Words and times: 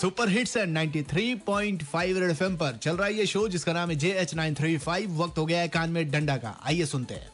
Super 0.00 0.28
hits 0.28 0.56
है 0.56 0.64
93.5 0.66 2.18
red 2.18 2.30
FM 2.30 2.56
पर। 2.56 2.78
चल 2.82 2.96
रहा 2.96 3.06
है 3.06 3.14
ये 3.14 3.26
शो 3.26 3.46
जिसका 3.48 3.72
नाम 3.72 3.90
है 3.90 3.96
J 3.96 4.10
H 4.12 4.34
nine 4.34 4.54
three 4.54 4.76
five 4.78 5.22
वक्त 5.22 5.38
हो 5.38 5.44
गया 5.46 5.60
है 5.60 5.68
कान 5.68 5.90
में 5.90 6.10
डंडा 6.10 6.36
का। 6.36 6.58
आइए 6.66 6.84
सुनते 6.84 7.14
हैं। 7.14 7.32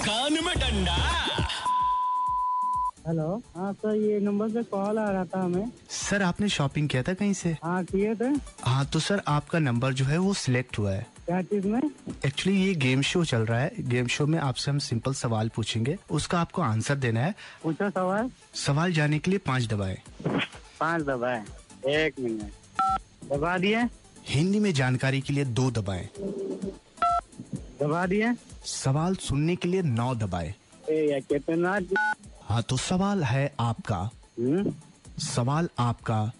कान 0.00 0.32
में 0.44 0.54
डंडा। 0.58 0.96
हेलो। 3.06 3.42
हाँ 3.56 3.72
सर 3.72 3.94
ये 3.96 4.20
नंबर 4.20 4.48
से 4.50 4.62
कॉल 4.62 4.98
आ 4.98 5.10
रहा 5.10 5.24
था 5.24 5.40
हमें। 5.42 5.70
सर 5.90 6.22
आपने 6.22 6.48
शॉपिंग 6.48 6.88
किया 6.88 7.02
था 7.02 7.14
कहीं 7.14 7.32
से? 7.32 7.56
हाँ 7.64 7.84
किए 7.84 8.14
थे। 8.14 8.28
हाँ 8.62 8.84
तो 8.86 8.98
सर 8.98 9.22
आपका 9.28 9.58
नंबर 9.58 9.92
जो 9.92 10.04
है 10.04 10.18
वो 10.18 10.34
सिलेक्ट 10.34 10.78
हुआ 10.78 10.92
है। 10.92 11.06
क्या 11.26 11.42
चीज़ 11.42 11.66
में? 11.66 11.80
एक्चुअली 12.26 12.60
ये 12.62 12.74
गेम 12.74 13.02
शो 13.02 13.24
चल 13.24 13.38
रहा 13.38 13.60
है। 13.60 13.72
गेम 13.80 14.06
शो 14.06 14.26
में 14.26 14.38
आपसे 14.38 14.70
हम 14.70 14.78
सिंपल 14.78 15.14
सवाल 15.14 15.48
पूछेंगे। 15.48 15.96
उसका 16.10 16.40
आपको 16.40 16.62
आंसर 16.62 16.94
देना 16.94 17.20
है। 17.20 17.34
पूछो 17.62 17.90
सवाल। 17.90 18.30
सवाल 18.54 18.92
जाने 18.92 19.18
के 19.18 19.30
लिए 19.30 19.38
पाँच 19.38 19.66
दबाएँ। 19.66 19.96
पाँच 20.80 21.02
दबाए। 21.02 21.44
एक 22.04 22.14
मिनट। 22.20 22.52
दबा 23.32 23.56
दिए? 23.58 23.82
हिंदी 24.28 24.58
में 24.60 24.72
जानकारी 24.74 25.20
के 25.20 25.32
लिए 25.32 25.44
दो 25.58 25.70
दबाए। 25.70 26.08
दबा 27.82 28.06
दिए? 28.06 28.32
सवाल 28.66 29.14
सुनने 29.20 29.56
के 29.56 29.68
लिए 29.68 29.82
नौ 29.82 30.14
दबाए। 30.14 30.54
कितना 30.90 31.78
हाँ 32.48 32.62
तो 32.68 32.76
सवाल 32.76 33.22
है 33.24 33.52
आपका। 33.60 33.98
हम्म? 34.38 34.72
सवाल 35.24 35.68
आपका 35.78 36.30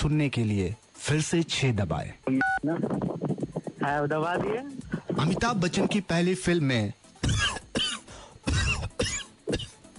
सुनने 0.00 0.28
के 0.28 0.44
लिए 0.44 0.74
फिर 0.96 1.20
से 1.22 1.42
छह 1.42 1.72
दबाए। 1.72 2.14
हाँ 3.84 4.06
दबा 4.08 4.36
दिए? 4.36 4.58
अमिताभ 5.20 5.56
बच्चन 5.60 5.86
की 5.86 6.00
पहली 6.00 6.34
फ़िल्म 6.34 6.64
में 6.64 6.92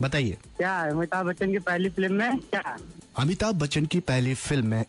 बताइए। 0.01 0.37
क्या 0.57 0.73
है 0.81 0.89
अमिताभ 0.91 1.25
बच्चन 1.25 1.51
की 1.51 1.59
पहली 1.59 1.89
फ़िल्म 1.89 2.13
में? 2.15 2.37
क्या? 2.39 2.77
अमिताभ 3.19 3.55
बच्चन 3.59 3.85
की 3.93 3.99
पहली 4.09 4.33
फ़िल्म 4.35 4.67
में 4.67 4.85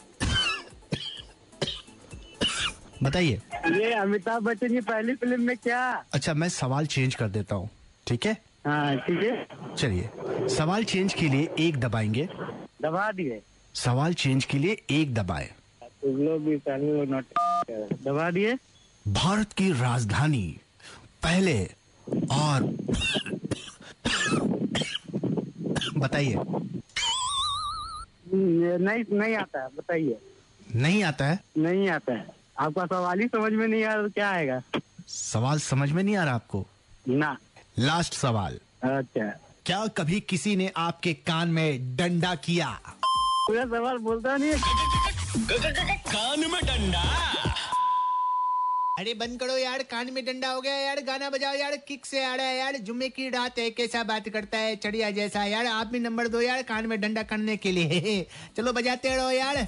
बताइए। 3.02 3.40
ये 3.76 3.92
अमिताभ 3.94 4.42
बच्चन 4.42 4.68
की 4.68 4.80
पहली 4.80 5.14
फ़िल्म 5.14 5.40
में 5.46 5.56
क्या? 5.56 5.80
अच्छा 6.14 6.34
मैं 6.34 6.48
सवाल 6.48 6.86
चेंज 6.94 7.14
कर 7.14 7.28
देता 7.28 7.54
हूँ 7.54 7.68
ठीक 8.06 8.26
है? 8.26 8.32
हाँ 8.66 8.96
ठीक 9.06 9.22
है। 9.22 9.74
चलिए 9.76 10.08
सवाल 10.56 10.84
चेंज 10.92 11.14
के 11.14 11.28
लिए 11.28 11.48
एक 11.66 11.76
दबाएँगे। 11.80 12.28
दबा 12.82 13.10
दिए। 13.18 13.40
सवाल 13.74 14.14
चेंज 14.22 14.44
के 14.44 14.58
लिए 14.58 14.76
एक 15.00 15.14
दबाए। 15.14 15.50
दबा 18.04 18.30
दिए। 18.30 18.54
भारत 19.08 19.52
की 19.58 19.70
राजधानी 19.80 20.46
पहले 21.22 21.58
और 22.32 22.62
बताइए। 25.98 26.34
नहीं 28.34 29.18
नहीं 29.18 29.36
आता 29.36 29.62
है 29.62 29.68
बताइए। 29.68 30.18
नहीं 30.74 31.02
आता 31.02 31.24
है? 31.24 31.40
नहीं 31.58 31.88
आता 31.88 32.12
है। 32.12 32.26
आपका 32.58 32.86
सवाल 32.86 33.20
ही 33.20 33.26
समझ 33.26 33.52
में 33.52 33.68
नहीं 33.68 33.84
आ 33.84 33.94
रहा 33.94 34.02
तो 34.02 34.08
क्या 34.08 34.30
आएगा? 34.30 34.62
सवाल 35.08 35.58
समझ 35.58 35.92
में 35.92 36.02
नहीं 36.02 36.16
आ 36.16 36.24
रहा 36.24 36.34
आपको? 36.34 36.66
ना। 37.08 37.36
लास्ट 37.78 38.14
सवाल। 38.14 38.58
अच्छा। 38.82 39.38
क्या 39.66 39.86
कभी 39.86 40.20
किसी 40.20 40.56
ने 40.56 40.72
आपके 40.76 41.14
कान 41.14 41.48
में 41.48 41.96
डंडा 41.96 42.34
किया? 42.34 42.80
पूरा 43.04 43.64
सवाल 43.64 43.98
बोलता 43.98 44.36
नहीं 44.36 44.52
कान 45.96 46.40
में 46.40 46.60
डंडा? 46.64 47.02
अरे 48.96 49.12
बंद 49.14 49.40
करो 49.40 49.56
यार, 49.56 49.82
कान 49.82 50.10
में 50.12 50.24
डंडा 50.24 50.50
हो 50.50 50.60
गया 50.60 50.74
यार, 50.74 51.00
गाना 51.00 51.28
बजाओ 51.30 51.54
यार 51.54 51.76
किक 51.88 52.06
से 52.06 52.24
आ 52.24 52.34
रहा 52.34 52.46
है 52.46 52.56
यार, 52.58 52.76
जुम्मे 52.76 53.08
की 53.08 53.28
रात 53.28 53.58
है 53.58 53.70
कैसा 53.70 54.02
बात 54.02 54.28
करता 54.28 54.58
है 54.58 54.76
चढ़िया 54.76 55.10
जैसा 55.10 55.44
यार, 55.44 55.66
आप 55.66 55.86
भी 55.86 55.98
नंबर 55.98 56.28
दो 56.28 56.40
यार, 56.40 56.62
कान 56.62 56.86
में 56.86 57.00
डंडा 57.00 57.22
करने 57.22 57.56
के 57.56 57.72
लिए। 57.72 58.26
चलो 58.56 58.72
बजाते 58.72 59.16
रहो 59.16 59.30
यार। 59.30 59.66